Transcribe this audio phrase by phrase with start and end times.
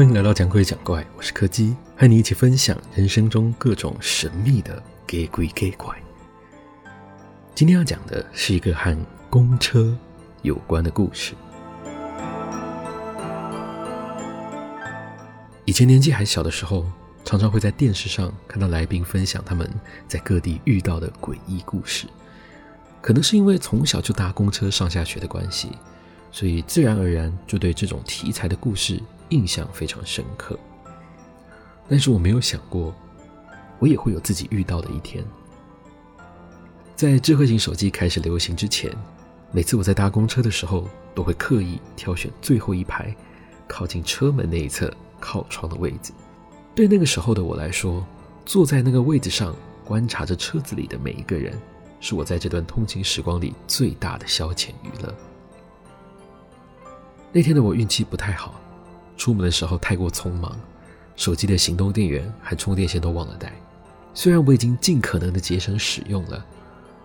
[0.00, 5.94] 欢迎来到讲鬼讲怪，我是柯基，和你一起分享人生中各种神秘的假鬼假怪。
[7.54, 8.96] 今天要讲的是一个和
[9.28, 9.94] 公车
[10.40, 11.34] 有关的故事。
[15.66, 16.86] 以前年纪还小的时候，
[17.22, 19.70] 常常会在电视上看到来宾分享他们
[20.08, 22.06] 在各地遇到的诡异故事。
[23.02, 25.72] 可能是因为从小就搭公车上下学的关系，
[26.32, 30.58] 所以自然而然就对这种题材的故事印象非常深刻，
[31.88, 32.94] 但是我没有想过，
[33.78, 35.24] 我也会有自己遇到的一天。
[36.94, 38.92] 在智慧型手机开始流行之前，
[39.52, 43.14] 每次我在搭公车的时候，都会刻意挑选最后一排，
[43.66, 46.12] 靠近车门那一侧靠窗的位置。
[46.74, 48.06] 对那个时候的我来说，
[48.44, 51.58] 坐在那个位置上，观察着车子里的每一个人，
[52.00, 55.14] 是我在这段通勤时光里最大的消遣娱乐。
[57.32, 58.60] 那天的我运气不太好。
[59.16, 60.58] 出门的时候太过匆忙，
[61.14, 63.52] 手机的行动电源和充电线都忘了带。
[64.14, 66.44] 虽然我已经尽可能的节省使用了，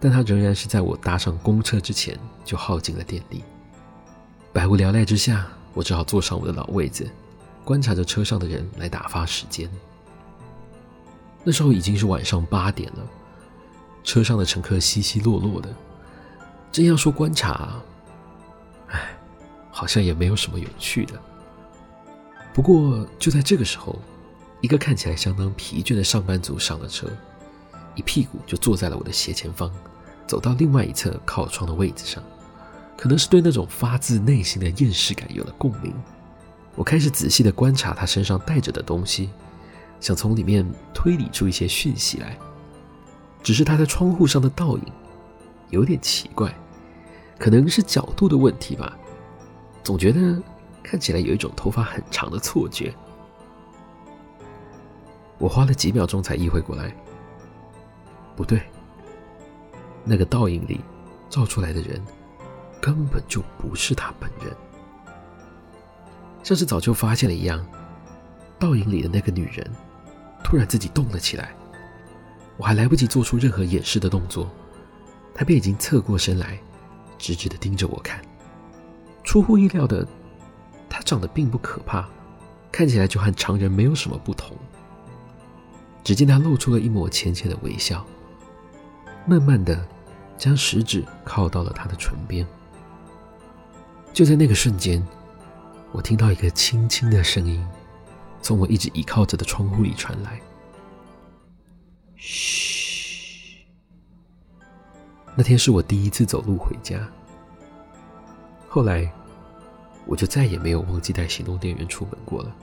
[0.00, 3.44] 但它仍然是在我搭上公车之前就耗尽了电力。
[4.52, 7.06] 百无聊赖之下，我只好坐上我的老位子，
[7.64, 9.70] 观察着车上的人来打发时间。
[11.44, 13.06] 那时候已经是晚上八点了，
[14.02, 15.68] 车上的乘客稀稀落落的。
[16.72, 17.80] 真要说观察，
[19.78, 21.14] 好像也没有什么有趣的。
[22.52, 23.96] 不过就在这个时候，
[24.60, 27.06] 一个看起来相当疲倦的上班族上了车，
[27.94, 29.72] 一屁股就坐在了我的斜前方，
[30.26, 32.20] 走到另外一侧靠窗的位置上。
[32.96, 35.94] 可能是对那种发自内心的厌世感有了共鸣，
[36.74, 39.30] 我开始仔细地观察他身上带着的东西，
[40.00, 42.36] 想从里面推理出一些讯息来。
[43.44, 44.82] 只是他在窗户上的倒影
[45.70, 46.52] 有点奇怪，
[47.38, 48.98] 可能是角度的问题吧，
[49.88, 50.42] 总觉得。
[50.80, 52.94] 看起来有一种头发很长的错觉，
[55.36, 56.90] 我花了几秒钟才意会过来，
[58.34, 58.62] 不对，
[60.02, 60.80] 那个倒影里
[61.28, 62.02] 照出来的人
[62.80, 64.56] 根本就不是他本人，
[66.42, 67.62] 像是早就发现了一样，
[68.58, 69.70] 倒影里的那个女人
[70.42, 71.54] 突然自己动了起来，
[72.56, 74.48] 我还来不及做出任何掩饰的动作，
[75.34, 76.58] 她便已经侧过身来，
[77.18, 78.22] 直直的盯着我看，
[79.28, 80.08] 出乎意料的。
[80.88, 82.08] 他长得并不可怕，
[82.72, 84.56] 看起来就和常人没有什么不同。
[86.02, 88.06] 只见他露出了一抹浅浅的微笑，
[89.26, 89.86] 慢慢的
[90.38, 92.46] 将食指靠到了他的唇边。
[94.14, 95.06] 就在那个瞬间，
[95.92, 97.62] 我听到一个轻轻的声音
[98.40, 100.40] 从我一直倚靠着的窗户里传来
[102.16, 103.66] ：“嘘。”
[105.36, 107.06] 那天是我第一次走路回家，
[108.70, 109.12] 后来。
[110.08, 112.56] 我就再也没有忘记带行动电源出门过了。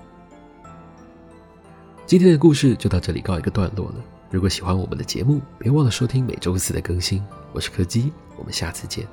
[2.08, 3.96] 今天的故事就到这里告一个段落了。
[4.32, 7.24] 如果喜欢我们的节目，别忘了收听每周四的更新。
[7.54, 9.08] 我是柯基，我们下次见。